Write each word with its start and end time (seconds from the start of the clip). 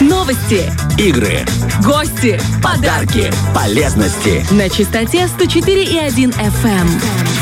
Новости, 0.00 0.72
игры, 0.98 1.46
гости, 1.84 2.40
подарки, 2.60 3.32
полезности. 3.54 4.44
На 4.52 4.68
частоте 4.68 5.28
104,1 5.38 6.34
FM. 6.34 6.88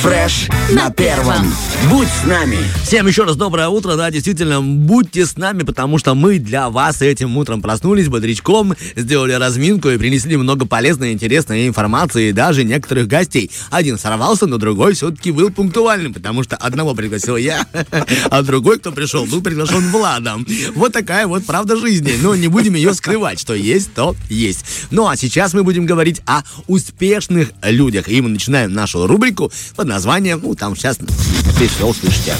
Фреш 0.03 0.49
на 0.73 0.91
первом. 0.91 1.47
Будь 1.89 2.09
с 2.09 2.27
нами. 2.27 2.59
Всем 2.83 3.07
еще 3.07 3.23
раз 3.23 3.37
доброе 3.37 3.69
утро. 3.69 3.95
Да, 3.95 4.11
действительно, 4.11 4.61
будьте 4.61 5.25
с 5.25 5.37
нами, 5.37 5.63
потому 5.63 5.99
что 5.99 6.15
мы 6.15 6.41
для 6.41 6.71
вас 6.71 7.03
этим 7.03 7.37
утром 7.37 7.63
проснулись 7.63 8.09
бодрячком, 8.09 8.75
сделали 8.97 9.33
разминку 9.33 9.89
и 9.89 9.99
принесли 9.99 10.37
много 10.37 10.67
полезной, 10.67 11.13
интересной 11.13 11.69
информации 11.69 12.29
и 12.29 12.33
даже 12.33 12.65
некоторых 12.65 13.07
гостей. 13.07 13.51
Один 13.71 13.97
сорвался, 13.97 14.47
но 14.47 14.59
другой 14.59 14.95
все-таки 14.95 15.31
был 15.31 15.51
пунктуальным, 15.51 16.13
потому 16.13 16.43
что 16.43 16.57
одного 16.57 16.95
пригласил 16.95 17.37
я, 17.37 17.65
а 18.31 18.43
другой, 18.43 18.79
кто 18.79 18.91
пришел, 18.93 19.25
был 19.25 19.41
приглашен 19.41 19.89
Владом. 19.91 20.45
Вот 20.75 20.93
такая 20.93 21.27
вот 21.27 21.47
правда 21.47 21.77
жизни. 21.77 22.15
Но 22.21 22.35
не 22.43 22.49
будем 22.49 22.75
ее 22.75 22.93
скрывать, 22.93 23.41
что 23.41 23.55
есть, 23.55 23.95
то 23.95 24.15
есть. 24.29 24.65
Ну 24.91 25.09
а 25.09 25.17
сейчас 25.17 25.55
мы 25.55 25.63
будем 25.63 25.87
говорить 25.87 26.21
о 26.27 26.43
успешных 26.67 27.53
людях. 27.63 28.09
И 28.09 28.21
мы 28.21 28.29
начинаем 28.29 28.75
нашу 28.75 29.07
рубрику 29.07 29.51
под 29.77 29.87
названием, 29.87 30.41
ну 30.43 30.55
там 30.55 30.77
сейчас 30.77 30.99
вы 30.99 31.69
все 31.69 31.87
услышите. 31.87 32.35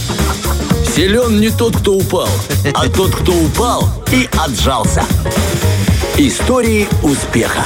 Силен 0.95 1.41
не 1.41 1.51
тот, 1.51 1.77
кто 1.77 1.95
упал, 1.95 2.29
а 2.75 2.89
тот, 2.89 3.15
кто 3.15 3.33
упал 3.33 4.05
и 4.13 4.29
отжался. 4.37 5.05
Истории 6.19 6.89
успеха. 7.03 7.65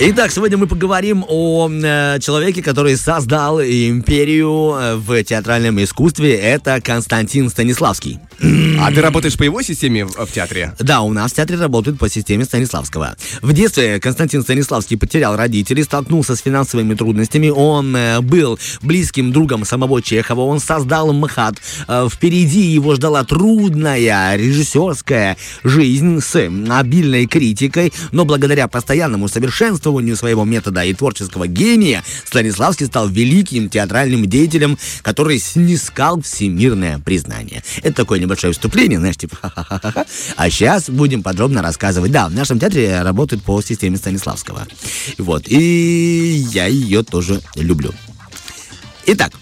Итак, 0.00 0.32
сегодня 0.32 0.56
мы 0.56 0.66
поговорим 0.66 1.24
о 1.28 1.68
э, 1.70 2.18
человеке, 2.18 2.62
который 2.62 2.96
создал 2.96 3.60
империю 3.60 4.74
э, 4.74 4.96
в 4.96 5.22
театральном 5.22 5.82
искусстве. 5.82 6.34
Это 6.34 6.80
Константин 6.80 7.50
Станиславский. 7.50 8.18
А 8.80 8.90
ты 8.90 9.00
работаешь 9.00 9.36
по 9.36 9.44
его 9.44 9.62
системе 9.62 10.06
в, 10.06 10.26
в 10.26 10.32
театре? 10.32 10.72
Да, 10.80 11.02
у 11.02 11.12
нас 11.12 11.32
в 11.32 11.36
театре 11.36 11.58
работают 11.58 11.98
по 11.98 12.08
системе 12.08 12.44
Станиславского. 12.44 13.16
В 13.42 13.52
детстве 13.52 14.00
Константин 14.00 14.42
Станиславский 14.42 14.96
потерял 14.96 15.36
родителей, 15.36 15.84
столкнулся 15.84 16.34
с 16.34 16.40
финансовыми 16.40 16.94
трудностями. 16.94 17.50
Он 17.50 17.94
э, 17.94 18.20
был 18.20 18.58
близким 18.80 19.30
другом 19.30 19.64
самого 19.64 20.02
Чехова. 20.02 20.40
Он 20.40 20.58
создал 20.58 21.12
МХАТ. 21.12 21.56
Э, 21.86 22.08
впереди 22.10 22.62
его 22.62 22.94
ждала 22.96 23.22
трудная 23.24 24.36
режиссерская 24.36 25.36
жизнь 25.62 26.20
с 26.20 26.50
обильной 26.70 27.26
критикой, 27.26 27.92
но 28.10 28.24
благодаря 28.24 28.66
постоянному 28.66 29.28
совершенствованию 29.92 30.16
своего 30.16 30.44
метода 30.44 30.84
и 30.84 30.94
творческого 30.94 31.46
гения 31.46 32.02
Станиславский 32.24 32.86
стал 32.86 33.08
великим 33.08 33.68
театральным 33.68 34.26
деятелем, 34.26 34.78
который 35.02 35.38
снискал 35.38 36.20
всемирное 36.22 36.98
признание. 36.98 37.62
Это 37.82 37.96
такой 37.96 38.20
небольшое 38.20 38.52
вступление, 38.52 38.98
знаешь, 38.98 39.16
типа 39.16 39.36
ха-ха-ха-ха. 39.36 40.06
А 40.36 40.50
сейчас 40.50 40.88
будем 40.88 41.22
подробно 41.22 41.62
рассказывать. 41.62 42.10
Да, 42.10 42.28
в 42.28 42.34
нашем 42.34 42.58
театре 42.58 43.02
работает 43.02 43.42
по 43.42 43.60
системе 43.62 43.96
Станиславского. 43.96 44.66
Вот, 45.18 45.44
и 45.48 46.46
я 46.52 46.66
ее 46.66 47.02
тоже 47.02 47.40
люблю. 47.56 47.92
Итак, 49.06 49.32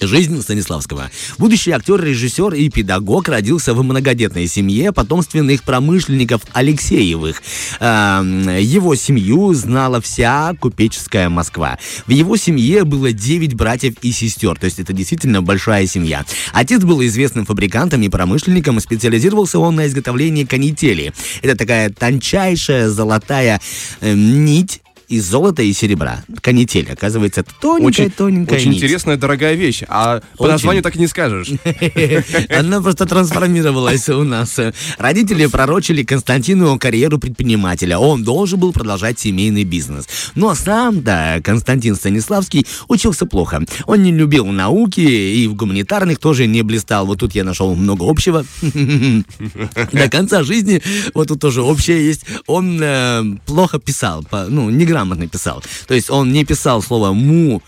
Жизнь 0.00 0.40
Станиславского. 0.42 1.10
Будущий 1.38 1.70
актер, 1.70 2.02
режиссер 2.02 2.54
и 2.54 2.68
педагог 2.68 3.28
родился 3.28 3.72
в 3.72 3.82
многодетной 3.82 4.46
семье 4.46 4.92
потомственных 4.92 5.62
промышленников 5.62 6.42
Алексеевых. 6.52 7.42
Его 7.80 8.94
семью 8.94 9.54
знала 9.54 10.00
вся 10.00 10.54
купеческая 10.60 11.30
Москва. 11.30 11.78
В 12.06 12.10
его 12.10 12.36
семье 12.36 12.84
было 12.84 13.12
9 13.12 13.54
братьев 13.54 13.94
и 14.02 14.12
сестер, 14.12 14.58
то 14.58 14.66
есть 14.66 14.78
это 14.78 14.92
действительно 14.92 15.40
большая 15.42 15.86
семья. 15.86 16.24
Отец 16.52 16.82
был 16.82 17.02
известным 17.02 17.46
фабрикантом 17.46 18.02
и 18.02 18.08
промышленником, 18.08 18.80
специализировался 18.80 19.58
он 19.58 19.76
на 19.76 19.86
изготовлении 19.86 20.44
канители. 20.44 21.14
Это 21.42 21.56
такая 21.56 21.90
тончайшая 21.90 22.90
золотая 22.90 23.60
э, 24.00 24.14
нить, 24.14 24.82
из 25.08 25.24
золота 25.24 25.62
и 25.62 25.72
серебра. 25.72 26.24
Канитель, 26.40 26.88
оказывается, 26.92 27.40
это 27.42 27.52
тоненькая, 27.60 28.06
очень, 28.06 28.10
тоненькая 28.10 28.58
Очень 28.58 28.70
нить. 28.70 28.82
интересная, 28.82 29.16
дорогая 29.16 29.54
вещь. 29.54 29.82
А 29.88 30.20
по 30.36 30.42
Очень. 30.44 30.52
названию 30.52 30.82
так 30.82 30.96
и 30.96 30.98
не 30.98 31.06
скажешь. 31.06 31.48
Она 32.50 32.80
просто 32.80 33.06
трансформировалась 33.06 34.08
у 34.08 34.24
нас. 34.24 34.58
Родители 34.98 35.46
пророчили 35.46 36.02
Константину 36.02 36.78
карьеру 36.78 37.18
предпринимателя. 37.18 37.98
Он 37.98 38.24
должен 38.24 38.58
был 38.58 38.72
продолжать 38.72 39.18
семейный 39.18 39.64
бизнес. 39.64 40.06
Но 40.34 40.54
сам-то 40.54 41.40
Константин 41.44 41.94
Станиславский 41.94 42.66
учился 42.88 43.26
плохо. 43.26 43.62
Он 43.86 44.02
не 44.02 44.12
любил 44.12 44.46
науки 44.46 45.00
и 45.00 45.46
в 45.46 45.54
гуманитарных 45.54 46.18
тоже 46.18 46.46
не 46.46 46.62
блистал. 46.62 47.06
Вот 47.06 47.20
тут 47.20 47.34
я 47.34 47.44
нашел 47.44 47.74
много 47.74 48.04
общего. 48.08 48.44
До 49.92 50.08
конца 50.10 50.42
жизни, 50.42 50.82
вот 51.14 51.28
тут 51.28 51.40
тоже 51.40 51.62
общее 51.62 52.06
есть. 52.06 52.24
Он 52.46 52.78
э, 52.82 53.22
плохо 53.46 53.78
писал, 53.78 54.22
по- 54.24 54.46
ну, 54.48 54.70
неграмотно 54.96 55.28
писал. 55.28 55.62
То 55.86 55.94
есть 55.94 56.10
он 56.10 56.32
не 56.32 56.44
писал 56.44 56.82
слово 56.82 57.12
мужчина, 57.12 57.62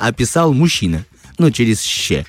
а 0.00 0.12
писал 0.12 0.52
мужчина. 0.52 1.04
Ну, 1.38 1.50
через 1.50 1.82
«щ». 1.82 2.24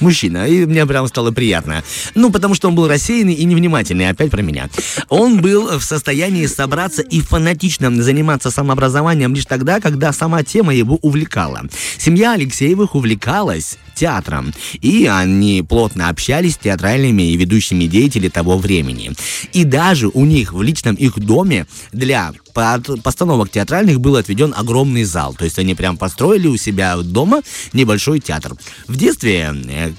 Мужчина. 0.00 0.46
И 0.48 0.66
мне 0.66 0.86
прям 0.86 1.06
стало 1.08 1.30
приятно. 1.30 1.82
Ну, 2.14 2.30
потому 2.30 2.54
что 2.54 2.68
он 2.68 2.74
был 2.74 2.88
рассеянный 2.88 3.34
и 3.34 3.44
невнимательный. 3.44 4.08
Опять 4.08 4.30
про 4.30 4.42
меня. 4.42 4.68
Он 5.08 5.40
был 5.40 5.78
в 5.78 5.82
состоянии 5.82 6.46
собраться 6.46 7.02
и 7.02 7.20
фанатично 7.20 7.90
заниматься 8.02 8.50
самообразованием 8.50 9.34
лишь 9.34 9.46
тогда, 9.46 9.80
когда 9.80 10.12
сама 10.12 10.42
тема 10.42 10.74
его 10.74 10.96
увлекала. 11.02 11.62
Семья 11.98 12.32
Алексеевых 12.32 12.94
увлекалась 12.94 13.78
театром, 13.94 14.54
и 14.80 15.06
они 15.06 15.62
плотно 15.62 16.08
общались 16.08 16.54
с 16.54 16.58
театральными 16.58 17.22
и 17.32 17.36
ведущими 17.36 17.84
деятелями 17.84 18.28
того 18.28 18.56
времени. 18.58 19.12
И 19.52 19.64
даже 19.64 20.08
у 20.08 20.24
них 20.24 20.52
в 20.52 20.62
личном 20.62 20.94
их 20.94 21.18
доме 21.18 21.66
для 21.92 22.32
под- 22.54 23.02
постановок 23.02 23.50
театральных 23.50 24.00
был 24.00 24.16
отведен 24.16 24.54
огромный 24.56 25.04
зал. 25.04 25.34
То 25.34 25.44
есть 25.44 25.58
они 25.58 25.74
прям 25.74 25.96
построили 25.96 26.46
у 26.46 26.56
себя 26.56 26.96
дома 26.96 27.42
небольшой 27.72 28.20
театр. 28.20 28.54
В 28.86 28.96
детстве 28.96 29.54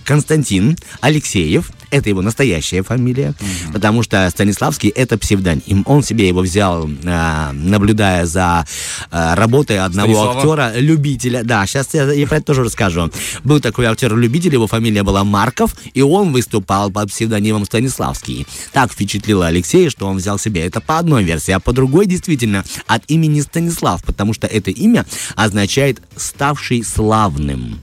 Константин 0.06 0.78
Алексеев, 1.02 1.72
это 1.92 2.10
его 2.10 2.22
настоящая 2.22 2.84
фамилия, 2.84 3.34
потому 3.74 4.02
что 4.04 4.30
Станиславский 4.30 4.90
это 4.90 5.18
псевдоним. 5.18 5.84
Он 5.86 6.04
себе 6.04 6.28
его 6.28 6.42
взял, 6.42 6.90
э, 6.90 7.52
наблюдая 7.52 8.26
за 8.26 8.66
э, 9.12 9.34
работой 9.36 9.80
одного 9.80 10.14
Станислава? 10.14 10.38
актера, 10.38 10.72
любителя. 10.80 11.44
Да, 11.44 11.66
сейчас 11.66 11.94
я, 11.94 12.12
я 12.12 12.26
про 12.28 12.38
это 12.38 12.46
тоже 12.48 12.64
расскажу. 12.64 13.12
Был 13.44 13.60
такой 13.60 13.86
актер-любитель, 13.86 14.54
его 14.54 14.68
фамилия 14.68 15.04
была 15.04 15.24
Марков, 15.24 15.76
и 15.94 16.02
он 16.02 16.32
выступал 16.32 16.92
под 16.92 17.10
псевдонимом 17.10 17.66
Станиславский. 17.66 18.48
Так 18.72 18.92
впечатлило 18.92 19.48
Алексея, 19.48 19.90
что 19.90 20.08
он 20.08 20.18
взял 20.18 20.40
себе 20.40 20.66
это 20.66 20.82
по 20.82 20.98
одной 20.98 21.24
версии, 21.24 21.52
а 21.52 21.60
по 21.60 21.74
другой 21.74 22.06
действительно 22.06 22.64
от 22.88 23.04
имени 23.08 23.42
Станислав, 23.42 24.04
потому 24.04 24.34
что 24.34 24.48
это 24.48 24.72
имя 24.72 25.06
означает 25.36 26.02
«ставший 26.16 26.84
славным». 26.84 27.80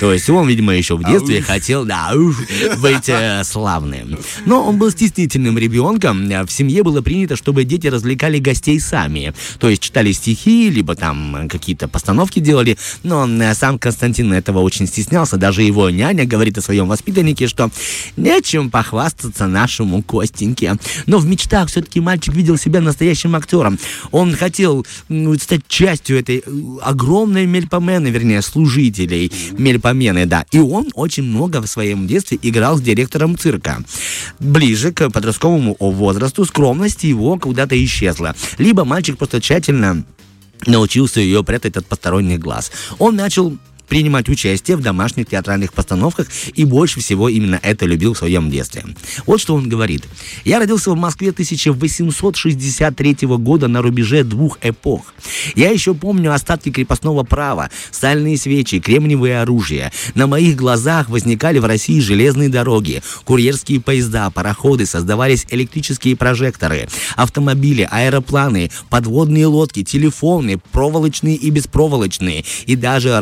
То 0.00 0.12
есть 0.12 0.28
он, 0.30 0.48
видимо, 0.48 0.74
еще 0.74 0.96
в 0.96 1.04
детстве 1.04 1.42
хотел, 1.42 1.84
да, 1.84 2.12
уж, 2.14 2.36
быть 2.78 3.08
славным. 3.44 4.18
Но 4.46 4.64
он 4.64 4.78
был 4.78 4.90
стеснительным 4.90 5.58
ребенком. 5.58 6.28
В 6.28 6.50
семье 6.50 6.82
было 6.82 7.02
принято, 7.02 7.36
чтобы 7.36 7.64
дети 7.64 7.86
развлекали 7.86 8.38
гостей 8.38 8.80
сами. 8.80 9.34
То 9.58 9.68
есть 9.68 9.82
читали 9.82 10.12
стихи, 10.12 10.70
либо 10.70 10.94
там 10.94 11.48
какие-то 11.48 11.88
постановки 11.88 12.40
делали. 12.40 12.76
Но 13.02 13.26
э, 13.26 13.54
сам 13.54 13.78
Константин 13.78 14.32
этого 14.32 14.60
очень 14.60 14.86
стеснялся. 14.86 15.36
Даже 15.36 15.62
его 15.62 15.90
няня 15.90 16.24
говорит 16.24 16.58
о 16.58 16.62
своем 16.62 16.88
воспитаннике, 16.88 17.48
что 17.48 17.70
нечем 18.16 18.70
похвастаться 18.70 19.46
нашему 19.46 20.02
Костеньке. 20.02 20.76
Но 21.06 21.18
в 21.18 21.26
мечтах 21.26 21.68
все-таки 21.68 22.00
мальчик 22.00 22.34
видел 22.34 22.56
себя 22.56 22.80
настоящим 22.80 23.34
актером. 23.34 23.78
Он 24.10 24.34
хотел 24.34 24.86
ну, 25.08 25.34
стать 25.34 25.66
частью 25.68 26.18
этой 26.18 26.42
э, 26.44 26.50
огромной 26.82 27.46
мельпомены, 27.46 28.08
вернее, 28.08 28.42
служителей 28.42 29.32
мельпомены, 29.52 30.26
да. 30.26 30.44
И 30.52 30.58
он 30.58 30.88
очень 30.94 31.24
много 31.24 31.60
в 31.62 31.66
своем 31.66 32.06
детстве 32.06 32.38
играл 32.42 32.76
с 32.76 32.80
директором 32.80 33.07
цирка. 33.36 33.82
Ближе 34.38 34.92
к 34.92 35.10
подростковому 35.10 35.76
возрасту 35.78 36.44
скромность 36.44 37.04
его 37.04 37.38
куда-то 37.38 37.82
исчезла. 37.84 38.34
Либо 38.58 38.84
мальчик 38.84 39.18
просто 39.18 39.40
тщательно 39.40 40.04
научился 40.66 41.20
ее 41.20 41.44
прятать 41.44 41.76
от 41.76 41.86
посторонних 41.86 42.40
глаз. 42.40 42.72
Он 42.98 43.16
начал 43.16 43.56
принимать 43.88 44.28
участие 44.28 44.76
в 44.76 44.80
домашних 44.80 45.26
театральных 45.26 45.72
постановках 45.72 46.28
и 46.54 46.64
больше 46.64 47.00
всего 47.00 47.28
именно 47.28 47.58
это 47.62 47.86
любил 47.86 48.14
в 48.14 48.18
своем 48.18 48.50
детстве. 48.50 48.84
Вот 49.26 49.40
что 49.40 49.54
он 49.54 49.68
говорит. 49.68 50.04
«Я 50.44 50.58
родился 50.58 50.90
в 50.90 50.96
Москве 50.96 51.30
1863 51.30 53.16
года 53.22 53.68
на 53.68 53.82
рубеже 53.82 54.24
двух 54.24 54.58
эпох. 54.62 55.14
Я 55.54 55.70
еще 55.70 55.94
помню 55.94 56.32
остатки 56.32 56.70
крепостного 56.70 57.22
права, 57.22 57.70
сальные 57.90 58.36
свечи, 58.38 58.80
кремниевые 58.80 59.40
оружия. 59.40 59.92
На 60.14 60.26
моих 60.26 60.56
глазах 60.56 61.08
возникали 61.08 61.58
в 61.58 61.64
России 61.64 62.00
железные 62.00 62.48
дороги, 62.48 63.02
курьерские 63.24 63.80
поезда, 63.80 64.30
пароходы, 64.30 64.86
создавались 64.86 65.46
электрические 65.50 66.16
прожекторы, 66.16 66.88
автомобили, 67.16 67.88
аэропланы, 67.90 68.70
подводные 68.90 69.46
лодки, 69.46 69.82
телефоны, 69.84 70.58
проволочные 70.72 71.36
и 71.36 71.50
беспроволочные, 71.50 72.44
и 72.66 72.76
даже 72.76 73.18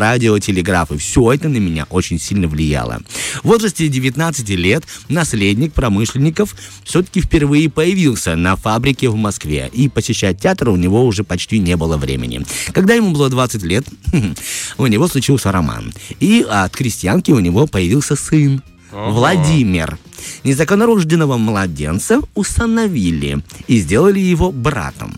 радиотелеграфы. 0.56 0.98
Все 0.98 1.32
это 1.32 1.48
на 1.48 1.58
меня 1.58 1.86
очень 1.90 2.18
сильно 2.18 2.48
влияло. 2.48 3.00
В 3.42 3.48
возрасте 3.48 3.88
19 3.88 4.48
лет 4.50 4.84
наследник 5.08 5.72
промышленников 5.72 6.54
все-таки 6.84 7.20
впервые 7.20 7.68
появился 7.68 8.36
на 8.36 8.56
фабрике 8.56 9.08
в 9.08 9.16
Москве, 9.16 9.70
и 9.72 9.88
посещать 9.88 10.40
театр 10.40 10.70
у 10.70 10.76
него 10.76 11.04
уже 11.04 11.24
почти 11.24 11.58
не 11.58 11.76
было 11.76 11.96
времени. 11.96 12.44
Когда 12.72 12.94
ему 12.94 13.12
было 13.12 13.28
20 13.28 13.62
лет, 13.62 13.86
у 14.78 14.86
него 14.86 15.08
случился 15.08 15.52
роман, 15.52 15.92
и 16.20 16.44
от 16.48 16.74
крестьянки 16.74 17.30
у 17.30 17.38
него 17.38 17.66
появился 17.66 18.16
сын. 18.16 18.62
Владимир. 18.96 19.98
Незаконнорожденного 20.42 21.36
младенца 21.36 22.22
усыновили 22.34 23.42
и 23.66 23.78
сделали 23.78 24.18
его 24.18 24.50
братом. 24.50 25.14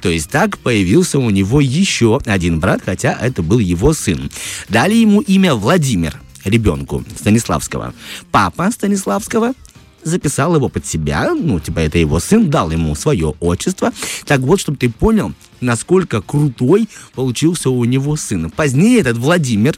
То 0.00 0.08
есть 0.08 0.30
так 0.30 0.58
появился 0.58 1.18
у 1.18 1.28
него 1.28 1.60
еще 1.60 2.18
один 2.24 2.60
брат, 2.60 2.80
хотя 2.84 3.12
это 3.12 3.42
был 3.42 3.58
его 3.58 3.92
сын. 3.92 4.30
Дали 4.68 4.94
ему 4.94 5.20
имя 5.20 5.54
Владимир, 5.54 6.18
ребенку 6.44 7.04
Станиславского. 7.18 7.92
Папа 8.30 8.70
Станиславского 8.70 9.52
записал 10.02 10.56
его 10.56 10.70
под 10.70 10.86
себя, 10.86 11.34
ну, 11.34 11.60
типа, 11.60 11.80
это 11.80 11.98
его 11.98 12.20
сын, 12.20 12.48
дал 12.48 12.70
ему 12.70 12.94
свое 12.94 13.34
отчество. 13.40 13.92
Так 14.24 14.40
вот, 14.40 14.60
чтобы 14.60 14.78
ты 14.78 14.88
понял, 14.88 15.34
насколько 15.60 16.22
крутой 16.22 16.88
получился 17.14 17.68
у 17.68 17.84
него 17.84 18.16
сын. 18.16 18.50
Позднее 18.50 19.00
этот 19.00 19.18
Владимир 19.18 19.76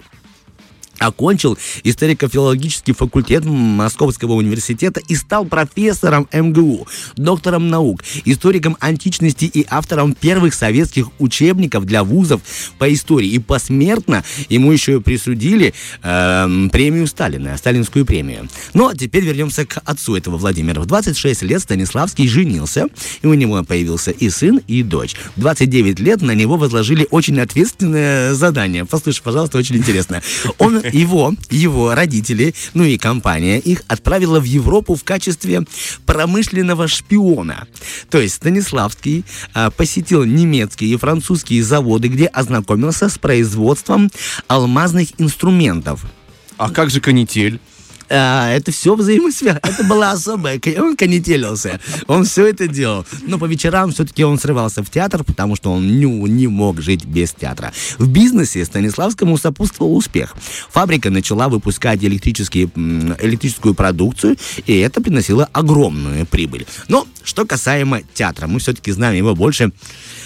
окончил 1.06 1.58
историко-филологический 1.84 2.94
факультет 2.94 3.44
Московского 3.44 4.34
университета 4.34 5.00
и 5.00 5.14
стал 5.14 5.44
профессором 5.44 6.28
МГУ, 6.32 6.86
доктором 7.16 7.68
наук, 7.68 8.02
историком 8.24 8.76
античности 8.80 9.44
и 9.44 9.66
автором 9.68 10.14
первых 10.14 10.54
советских 10.54 11.08
учебников 11.18 11.84
для 11.84 12.04
вузов 12.04 12.40
по 12.78 12.92
истории. 12.92 13.28
И 13.28 13.38
посмертно 13.38 14.24
ему 14.48 14.72
еще 14.72 15.00
присудили 15.00 15.74
э, 16.02 16.68
премию 16.72 17.06
Сталина, 17.06 17.56
сталинскую 17.56 18.06
премию. 18.06 18.48
Но 18.74 18.84
ну, 18.84 18.88
а 18.88 18.96
теперь 18.96 19.24
вернемся 19.24 19.66
к 19.66 19.80
отцу 19.84 20.16
этого 20.16 20.36
Владимира. 20.36 20.80
В 20.80 20.86
26 20.86 21.42
лет 21.42 21.62
Станиславский 21.62 22.28
женился, 22.28 22.86
и 23.22 23.26
у 23.26 23.34
него 23.34 23.62
появился 23.64 24.10
и 24.10 24.30
сын, 24.30 24.60
и 24.66 24.82
дочь. 24.82 25.16
В 25.36 25.40
29 25.40 26.00
лет 26.00 26.22
на 26.22 26.32
него 26.32 26.56
возложили 26.56 27.06
очень 27.10 27.40
ответственное 27.40 28.34
задание. 28.34 28.84
Послушай, 28.84 29.22
пожалуйста, 29.22 29.58
очень 29.58 29.76
интересно. 29.76 30.22
Он 30.58 30.80
его, 30.92 31.34
его 31.50 31.94
родители, 31.94 32.54
ну 32.74 32.84
и 32.84 32.98
компания 32.98 33.58
их 33.58 33.82
отправила 33.88 34.40
в 34.40 34.44
Европу 34.44 34.94
в 34.94 35.04
качестве 35.04 35.64
промышленного 36.06 36.88
шпиона. 36.88 37.66
То 38.10 38.20
есть 38.20 38.34
Станиславский 38.36 39.24
а, 39.54 39.70
посетил 39.70 40.24
немецкие 40.24 40.92
и 40.92 40.96
французские 40.96 41.62
заводы, 41.62 42.08
где 42.08 42.26
ознакомился 42.26 43.08
с 43.08 43.18
производством 43.18 44.10
алмазных 44.46 45.08
инструментов. 45.18 46.04
А 46.56 46.70
как 46.70 46.90
же 46.90 47.00
канитель? 47.00 47.60
А, 48.12 48.50
это 48.50 48.70
все 48.72 48.94
взаимосвязано. 48.94 49.60
Это 49.62 49.84
была 49.84 50.12
особая, 50.12 50.60
он 50.78 50.96
конетелился, 50.96 51.80
он 52.06 52.24
все 52.24 52.46
это 52.46 52.68
делал. 52.68 53.06
Но 53.22 53.38
по 53.38 53.46
вечерам 53.46 53.90
все-таки 53.90 54.24
он 54.24 54.38
срывался 54.38 54.82
в 54.82 54.90
театр, 54.90 55.24
потому 55.24 55.56
что 55.56 55.72
он 55.72 55.86
не, 55.98 56.04
не 56.04 56.46
мог 56.46 56.80
жить 56.80 57.04
без 57.04 57.32
театра. 57.32 57.72
В 57.98 58.08
бизнесе 58.08 58.64
Станиславскому 58.64 59.38
сопутствовал 59.38 59.96
успех. 59.96 60.34
Фабрика 60.70 61.10
начала 61.10 61.48
выпускать 61.48 62.04
электрические, 62.04 62.70
электрическую 62.74 63.74
продукцию, 63.74 64.36
и 64.66 64.78
это 64.78 65.00
приносило 65.00 65.48
огромную 65.52 66.26
прибыль. 66.26 66.66
Но 66.88 67.06
что 67.24 67.44
касаемо 67.46 68.02
театра, 68.14 68.46
мы 68.46 68.58
все-таки 68.58 68.92
знаем 68.92 69.16
его 69.16 69.34
больше 69.34 69.72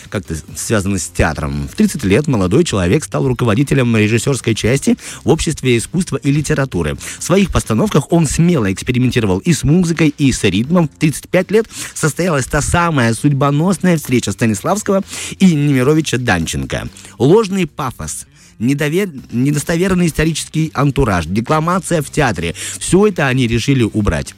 как-то 0.09 0.37
связано 0.57 0.99
с 0.99 1.09
театром. 1.09 1.69
В 1.69 1.75
30 1.75 2.05
лет 2.05 2.27
молодой 2.27 2.65
человек 2.65 3.05
стал 3.05 3.27
руководителем 3.27 3.97
режиссерской 3.97 4.55
части 4.55 4.97
в 5.25 5.29
обществе 5.29 5.77
искусства 5.77 6.17
и 6.17 6.31
литературы. 6.31 6.97
В 7.19 7.23
своих 7.23 7.53
постановках 7.53 8.13
он 8.13 8.27
смело 8.27 8.73
экспериментировал 8.73 9.39
и 9.39 9.53
с 9.53 9.65
музыкой, 9.65 10.15
и 10.17 10.33
с 10.33 10.45
ритмом. 10.45 10.89
В 10.89 10.99
35 10.99 11.51
лет 11.51 11.67
состоялась 11.95 12.47
та 12.47 12.63
самая 12.63 13.15
судьбоносная 13.15 13.97
встреча 13.97 14.33
Станиславского 14.33 15.03
и 15.39 15.55
Немировича 15.55 16.19
Данченко. 16.19 16.89
Ложный 17.19 17.67
пафос 17.67 18.27
недовер... 18.59 19.11
недостоверный 19.33 20.07
исторический 20.07 20.71
антураж, 20.75 21.27
декламация 21.27 22.03
в 22.03 22.11
театре. 22.11 22.55
Все 22.79 23.09
это 23.09 23.27
они 23.27 23.47
решили 23.47 23.83
убрать. 23.83 24.35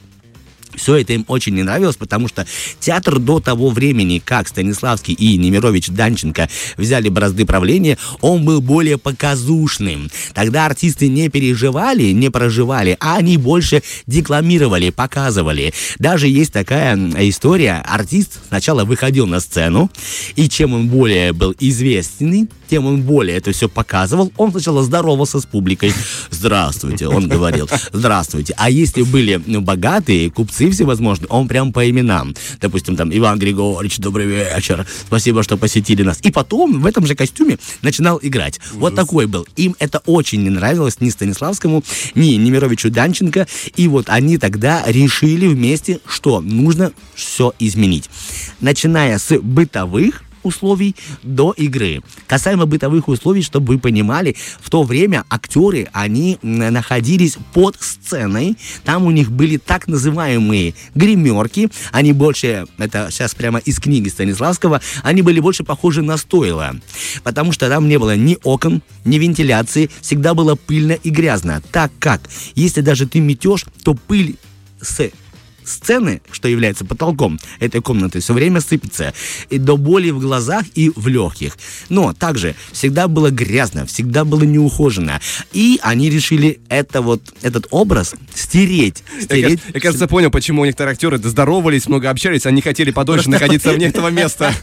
Все 0.75 0.97
это 0.97 1.13
им 1.13 1.25
очень 1.27 1.55
не 1.55 1.63
нравилось, 1.63 1.95
потому 1.95 2.27
что 2.27 2.45
театр 2.79 3.19
до 3.19 3.39
того 3.39 3.69
времени, 3.69 4.21
как 4.23 4.47
Станиславский 4.47 5.13
и 5.13 5.37
Немирович 5.37 5.87
Данченко 5.87 6.49
взяли 6.77 7.09
бразды 7.09 7.45
правления, 7.45 7.97
он 8.21 8.45
был 8.45 8.61
более 8.61 8.97
показушным. 8.97 10.09
Тогда 10.33 10.65
артисты 10.65 11.07
не 11.07 11.29
переживали, 11.29 12.11
не 12.11 12.29
проживали, 12.29 12.97
а 12.99 13.17
они 13.17 13.37
больше 13.37 13.81
декламировали, 14.07 14.89
показывали. 14.91 15.73
Даже 15.97 16.27
есть 16.27 16.53
такая 16.53 16.97
история. 17.29 17.83
Артист 17.85 18.39
сначала 18.47 18.85
выходил 18.85 19.25
на 19.27 19.39
сцену, 19.39 19.89
и 20.35 20.47
чем 20.47 20.73
он 20.73 20.87
более 20.87 21.33
был 21.33 21.55
известный, 21.59 22.47
тем 22.69 22.85
он 22.85 23.01
более 23.01 23.37
это 23.37 23.51
все 23.51 23.67
показывал. 23.67 24.31
Он 24.37 24.51
сначала 24.51 24.83
здоровался 24.83 25.39
с 25.39 25.45
публикой. 25.45 25.93
Здравствуйте, 26.29 27.07
он 27.07 27.27
говорил. 27.27 27.67
Здравствуйте. 27.91 28.53
А 28.57 28.69
если 28.69 29.01
были 29.01 29.41
ну, 29.45 29.61
богатые 29.61 30.29
купцы 30.29 30.58
всевозможные, 30.67 31.27
он 31.27 31.47
прям 31.47 31.71
по 31.71 31.89
именам. 31.89 32.35
Допустим, 32.59 32.95
там, 32.95 33.15
Иван 33.15 33.39
Григорьевич, 33.39 33.99
добрый 33.99 34.25
вечер. 34.25 34.85
Спасибо, 35.07 35.43
что 35.43 35.57
посетили 35.57 36.03
нас. 36.03 36.19
И 36.23 36.31
потом 36.31 36.81
в 36.81 36.85
этом 36.85 37.05
же 37.05 37.15
костюме 37.15 37.57
начинал 37.81 38.19
играть. 38.21 38.59
Вот 38.73 38.95
такой 38.95 39.27
был. 39.27 39.47
Им 39.55 39.75
это 39.79 39.99
очень 40.05 40.43
не 40.43 40.49
нравилось 40.49 40.99
ни 40.99 41.09
Станиславскому, 41.09 41.83
ни 42.15 42.35
Немировичу 42.35 42.89
Данченко. 42.89 43.47
И 43.75 43.87
вот 43.87 44.09
они 44.09 44.37
тогда 44.37 44.83
решили 44.87 45.47
вместе, 45.47 45.99
что 46.05 46.41
нужно 46.41 46.91
все 47.15 47.53
изменить. 47.59 48.09
Начиная 48.59 49.17
с 49.17 49.37
бытовых 49.39 50.23
условий 50.43 50.95
до 51.23 51.53
игры. 51.57 52.01
Касаемо 52.27 52.65
бытовых 52.65 53.07
условий, 53.07 53.41
чтобы 53.41 53.73
вы 53.73 53.79
понимали, 53.79 54.35
в 54.61 54.69
то 54.69 54.83
время 54.83 55.25
актеры, 55.29 55.87
они 55.93 56.37
находились 56.41 57.37
под 57.53 57.77
сценой, 57.79 58.57
там 58.83 59.05
у 59.05 59.11
них 59.11 59.31
были 59.31 59.57
так 59.57 59.87
называемые 59.87 60.73
гримерки, 60.95 61.69
они 61.91 62.13
больше, 62.13 62.65
это 62.77 63.07
сейчас 63.11 63.35
прямо 63.35 63.59
из 63.59 63.79
книги 63.79 64.09
Станиславского, 64.09 64.81
они 65.03 65.21
были 65.21 65.39
больше 65.39 65.63
похожи 65.63 66.01
на 66.01 66.17
стойло, 66.17 66.75
потому 67.23 67.51
что 67.51 67.69
там 67.69 67.87
не 67.87 67.97
было 67.97 68.15
ни 68.15 68.37
окон, 68.43 68.81
ни 69.05 69.17
вентиляции, 69.17 69.89
всегда 70.01 70.33
было 70.33 70.55
пыльно 70.55 70.93
и 70.93 71.09
грязно, 71.09 71.61
так 71.71 71.91
как, 71.99 72.21
если 72.55 72.81
даже 72.81 73.07
ты 73.07 73.19
метешь, 73.19 73.65
то 73.83 73.93
пыль 73.93 74.37
с 74.81 74.99
сцены, 75.69 76.21
что 76.31 76.47
является 76.47 76.85
потолком 76.85 77.39
этой 77.59 77.81
комнаты, 77.81 78.19
все 78.19 78.33
время 78.33 78.61
сыпется. 78.61 79.13
И 79.49 79.57
до 79.57 79.77
боли 79.77 80.09
в 80.09 80.19
глазах 80.19 80.65
и 80.75 80.91
в 80.95 81.07
легких. 81.07 81.57
Но 81.89 82.13
также 82.13 82.55
всегда 82.71 83.07
было 83.07 83.29
грязно, 83.29 83.85
всегда 83.85 84.25
было 84.25 84.43
неухоженно. 84.43 85.21
И 85.53 85.79
они 85.81 86.09
решили 86.09 86.59
это 86.69 87.01
вот, 87.01 87.21
этот 87.41 87.67
образ 87.71 88.15
стереть. 88.33 89.03
стереть. 89.21 89.59
Я, 89.67 89.71
я, 89.75 89.79
кажется, 89.79 90.07
понял, 90.07 90.31
почему 90.31 90.61
у 90.61 90.65
некоторых 90.65 90.93
актеры 90.93 91.17
здоровались, 91.17 91.87
много 91.87 92.09
общались, 92.09 92.45
они 92.45 92.61
хотели 92.61 92.91
подольше 92.91 93.29
находиться 93.29 93.71
вне 93.71 93.85
этого 93.87 94.09
места. 94.09 94.53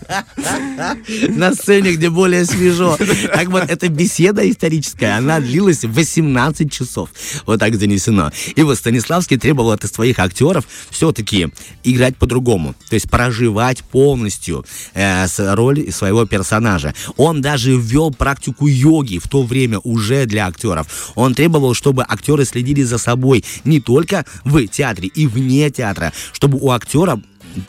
На 1.29 1.55
сцене, 1.55 1.93
где 1.93 2.11
более 2.11 2.45
свежо. 2.45 2.97
Так 2.97 3.49
вот, 3.49 3.71
эта 3.71 3.89
беседа 3.89 4.49
историческая, 4.51 5.17
она 5.17 5.41
длилась 5.41 5.85
18 5.85 6.71
часов. 6.73 7.11
Вот 7.47 7.61
так 7.61 7.75
занесено. 7.77 8.33
И 8.55 8.63
вот 8.63 8.77
Станиславский 8.77 9.39
требовал 9.39 9.73
от 9.73 9.85
своих 9.87 10.19
актеров 10.19 10.65
все-таки 10.97 11.49
играть 11.85 12.17
по-другому. 12.17 12.75
То 12.89 12.95
есть 12.95 13.11
проживать 13.11 13.85
полностью 13.85 14.65
э, 14.95 15.27
роль 15.37 15.93
своего 15.93 16.25
персонажа. 16.25 16.95
Он 17.17 17.43
даже 17.43 17.77
ввел 17.77 18.11
практику 18.13 18.67
йоги 18.67 19.19
в 19.19 19.29
то 19.29 19.43
время 19.43 19.79
уже 19.81 20.25
для 20.25 20.47
актеров. 20.47 21.13
Он 21.15 21.35
требовал, 21.35 21.75
чтобы 21.75 22.03
актеры 22.09 22.47
следили 22.47 22.83
за 22.83 22.97
собой 22.97 23.45
не 23.65 23.81
только 23.81 24.25
в 24.45 24.67
театре 24.69 25.09
и 25.09 25.27
вне 25.27 25.71
театра, 25.71 26.13
чтобы 26.33 26.59
у 26.59 26.71
актера 26.71 27.21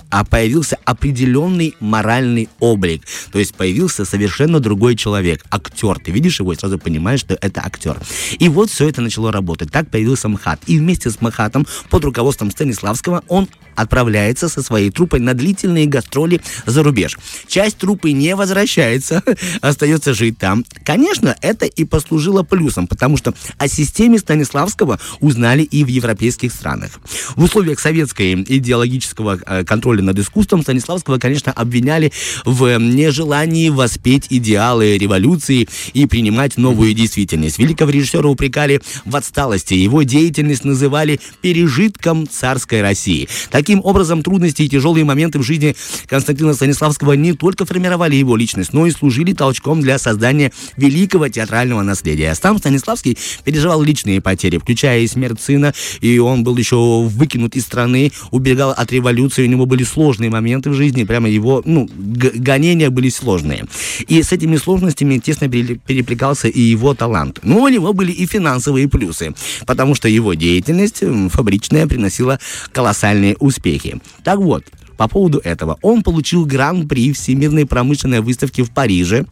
а 0.09 0.23
появился 0.23 0.77
определенный 0.85 1.75
моральный 1.79 2.49
облик. 2.59 3.03
То 3.31 3.39
есть 3.39 3.55
появился 3.55 4.05
совершенно 4.05 4.59
другой 4.59 4.95
человек, 4.95 5.43
актер. 5.51 5.99
Ты 5.99 6.11
видишь 6.11 6.39
его 6.39 6.53
и 6.53 6.55
сразу 6.55 6.79
понимаешь, 6.79 7.21
что 7.21 7.37
это 7.41 7.61
актер. 7.65 7.97
И 8.39 8.49
вот 8.49 8.69
все 8.69 8.89
это 8.89 9.01
начало 9.01 9.31
работать. 9.31 9.71
Так 9.71 9.89
появился 9.89 10.29
МХАТ. 10.29 10.61
И 10.67 10.79
вместе 10.79 11.09
с 11.09 11.21
МХАТом 11.21 11.67
под 11.89 12.03
руководством 12.05 12.51
Станиславского 12.51 13.23
он 13.27 13.47
отправляется 13.77 14.49
со 14.49 14.61
своей 14.61 14.89
труппой 14.89 15.19
на 15.19 15.33
длительные 15.33 15.85
гастроли 15.85 16.41
за 16.65 16.83
рубеж. 16.83 17.17
Часть 17.47 17.77
труппы 17.77 18.11
не 18.11 18.35
возвращается, 18.35 19.23
остается 19.61 20.13
жить 20.13 20.37
там. 20.39 20.65
Конечно, 20.83 21.35
это 21.41 21.65
и 21.65 21.85
послужило 21.85 22.43
плюсом, 22.43 22.87
потому 22.87 23.17
что 23.17 23.33
о 23.57 23.67
системе 23.67 24.17
Станиславского 24.17 24.99
узнали 25.19 25.61
и 25.61 25.83
в 25.83 25.87
европейских 25.87 26.51
странах. 26.51 26.99
В 27.35 27.43
условиях 27.43 27.79
советской 27.79 28.33
идеологического 28.33 29.39
э, 29.45 29.63
контроля 29.77 30.01
над 30.01 30.17
искусством 30.17 30.63
Станиславского, 30.63 31.19
конечно, 31.19 31.51
обвиняли 31.51 32.11
в 32.45 32.79
нежелании 32.79 33.69
воспеть 33.69 34.25
идеалы 34.31 34.97
революции 34.97 35.67
и 35.93 36.07
принимать 36.07 36.57
новую 36.57 36.95
действительность. 36.95 37.59
Великого 37.59 37.91
режиссера 37.91 38.27
упрекали 38.27 38.81
в 39.05 39.15
отсталости. 39.15 39.75
Его 39.75 40.01
деятельность 40.01 40.65
называли 40.65 41.19
пережитком 41.41 42.27
царской 42.27 42.81
России. 42.81 43.29
Таким 43.51 43.81
образом, 43.83 44.23
трудности 44.23 44.63
и 44.63 44.69
тяжелые 44.69 45.05
моменты 45.05 45.37
в 45.37 45.43
жизни 45.43 45.75
Константина 46.07 46.55
Станиславского 46.55 47.13
не 47.13 47.33
только 47.33 47.65
формировали 47.65 48.15
его 48.15 48.35
личность, 48.35 48.73
но 48.73 48.87
и 48.87 48.91
служили 48.91 49.33
толчком 49.33 49.81
для 49.81 49.99
создания 49.99 50.51
великого 50.75 51.29
театрального 51.29 51.83
наследия. 51.83 52.33
Сам 52.33 52.57
Станиславский 52.57 53.15
переживал 53.43 53.83
личные 53.83 54.21
потери, 54.21 54.57
включая 54.57 55.01
и 55.01 55.07
смерть 55.07 55.39
сына, 55.39 55.75
и 56.01 56.17
он 56.17 56.43
был 56.43 56.57
еще 56.57 57.03
выкинут 57.03 57.55
из 57.55 57.61
страны, 57.61 58.11
убегал 58.31 58.71
от 58.71 58.91
революции, 58.91 59.43
у 59.43 59.47
него 59.47 59.66
были 59.67 59.83
сложные 59.83 60.29
моменты 60.29 60.69
в 60.69 60.73
жизни, 60.73 61.03
прямо 61.03 61.29
его, 61.29 61.61
ну, 61.65 61.87
гонения 61.95 62.89
были 62.89 63.09
сложные. 63.09 63.65
И 64.07 64.23
с 64.23 64.31
этими 64.31 64.57
сложностями 64.57 65.19
тесно 65.19 65.47
переплетался 65.49 66.47
и 66.47 66.59
его 66.59 66.93
талант. 66.93 67.39
Но 67.43 67.61
у 67.61 67.67
него 67.67 67.93
были 67.93 68.11
и 68.11 68.25
финансовые 68.25 68.87
плюсы, 68.87 69.35
потому 69.65 69.95
что 69.95 70.07
его 70.07 70.33
деятельность 70.33 71.03
фабричная 71.31 71.87
приносила 71.87 72.39
колоссальные 72.71 73.35
успехи. 73.39 74.01
Так 74.23 74.39
вот, 74.39 74.63
по 74.97 75.07
поводу 75.07 75.39
этого. 75.43 75.77
Он 75.81 76.03
получил 76.03 76.45
гран-при 76.45 77.13
Всемирной 77.13 77.65
промышленной 77.65 78.21
выставки 78.21 78.61
в 78.63 78.71
Париже 78.71 79.25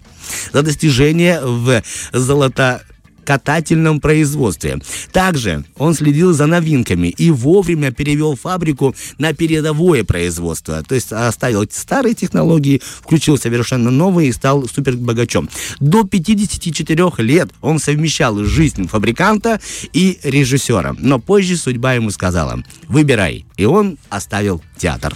за 0.54 0.62
достижение 0.62 1.42
в 1.44 1.82
золото 2.14 2.84
катательном 3.26 4.00
производстве. 4.00 4.80
Также 5.12 5.66
он 5.78 5.94
следил 5.94 6.34
за 6.34 6.46
новинками 6.46 7.08
и 7.08 7.32
вовремя 7.32 7.92
перевел 7.92 8.36
фабрику 8.36 8.96
на 9.18 9.34
передовое 9.34 10.04
производство. 10.04 10.82
То 10.84 10.96
есть 10.96 11.12
оставил 11.12 11.66
старые 11.70 12.16
технологии, 12.16 12.82
включил 13.02 13.38
совершенно 13.38 13.92
новые 13.92 14.30
и 14.30 14.34
стал 14.34 14.68
супербогачом. 14.68 15.50
До 15.80 16.04
54 16.04 17.12
лет 17.18 17.50
он 17.62 17.80
совмещал 17.80 18.44
жизнь 18.44 18.88
фабриканта 18.88 19.60
и 19.92 20.20
режиссера. 20.24 20.96
Но 21.00 21.20
позже 21.20 21.58
судьба 21.58 21.94
ему 21.94 22.12
сказала, 22.12 22.64
выбирай. 22.88 23.46
И 23.58 23.66
он 23.66 23.98
оставил 24.10 24.62
театр. 24.78 25.16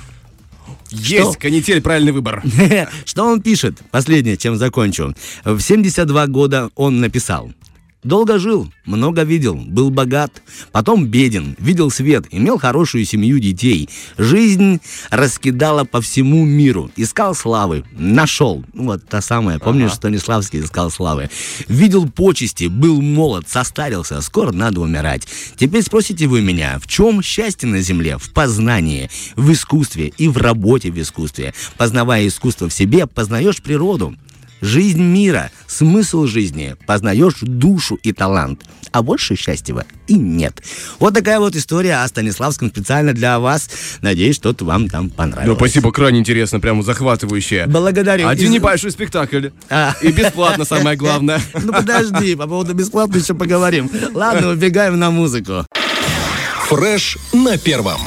Есть, 0.92 1.32
что? 1.32 1.40
канитель, 1.40 1.82
правильный 1.82 2.12
выбор. 2.12 2.44
Что 3.06 3.26
он 3.26 3.42
пишет? 3.42 3.78
Последнее, 3.92 4.38
чем 4.38 4.56
закончу. 4.56 5.14
В 5.44 5.60
72 5.60 6.28
года 6.28 6.70
он 6.76 7.00
написал. 7.00 7.52
Долго 8.04 8.40
жил, 8.40 8.72
много 8.86 9.24
видел, 9.24 9.56
был 9.56 9.90
богат, 9.90 10.42
потом 10.72 11.06
беден, 11.06 11.58
видел 11.60 11.92
свет, 11.92 12.28
имел 12.32 12.58
хорошую 12.58 13.04
семью 13.04 13.40
детей. 13.40 13.90
Жизнь 14.18 14.80
раскидала 15.10 15.84
по 15.84 16.00
всему 16.00 16.46
миру. 16.46 16.90
Искал 16.96 17.36
славы, 17.36 17.84
нашел. 17.92 18.64
Ну, 18.74 18.86
вот 18.86 19.06
та 19.06 19.20
самая, 19.20 19.60
помнишь, 19.60 19.88
ага. 19.88 19.96
Станиславский 19.96 20.62
искал 20.62 20.92
славы. 20.92 21.30
Видел 21.68 22.10
почести, 22.10 22.66
был 22.68 23.02
молод, 23.02 23.50
состарился, 23.50 24.22
скоро 24.22 24.54
надо 24.54 24.80
умирать. 24.80 25.28
Теперь 25.58 25.84
спросите 25.84 26.28
вы 26.28 26.42
меня, 26.42 26.80
в 26.80 26.88
чем 26.88 27.22
счастье 27.22 27.68
на 27.68 27.82
земле? 27.82 28.18
В 28.18 28.32
познании, 28.32 29.10
в 29.36 29.52
искусстве 29.52 30.14
и 30.18 30.30
в 30.30 30.38
работе 30.38 30.90
в 30.90 30.98
искусстве. 30.98 31.54
Познавая 31.76 32.26
искусство 32.26 32.70
в 32.70 32.74
себе, 32.74 33.08
познаешь 33.08 33.62
природу 33.62 34.16
жизнь 34.62 35.02
мира, 35.02 35.52
смысл 35.68 36.26
жизни, 36.26 36.76
познаешь 36.86 37.40
душу 37.42 38.00
и 38.04 38.12
талант. 38.12 38.64
А 38.92 39.04
больше 39.04 39.36
счастья 39.36 39.86
и 40.08 40.16
нет. 40.16 40.64
Вот 41.00 41.14
такая 41.14 41.40
вот 41.40 41.56
история 41.56 41.98
о 41.98 42.08
Станиславском 42.08 42.70
специально 42.70 43.14
для 43.14 43.40
вас. 43.40 43.70
Надеюсь, 44.02 44.36
что-то 44.36 44.66
вам 44.66 44.90
там 44.90 45.10
понравилось. 45.10 45.48
Ну, 45.48 45.56
спасибо, 45.56 45.92
крайне 45.92 46.20
интересно, 46.20 46.60
прямо 46.60 46.82
захватывающе. 46.82 47.66
Благодарю. 47.68 48.28
Один 48.28 48.48
Из... 48.48 48.54
небольшой 48.54 48.92
спектакль. 48.92 49.50
А. 49.70 49.96
И 50.02 50.12
бесплатно, 50.12 50.66
самое 50.66 50.98
главное. 50.98 51.40
Ну, 51.62 51.74
подожди, 51.74 52.36
по 52.36 52.48
поводу 52.48 52.74
бесплатно 52.74 53.18
еще 53.18 53.34
поговорим. 53.34 53.92
Ладно, 54.14 54.50
убегаем 54.50 54.98
на 54.98 55.12
музыку. 55.12 55.66
Фреш 56.70 57.18
на 57.34 57.58
первом. 57.58 58.00